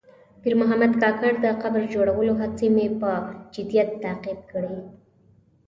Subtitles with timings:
[0.33, 3.11] د پیر محمد کاکړ د قبر جوړولو هڅې مې په
[3.53, 4.77] جدیت تعقیب کړې.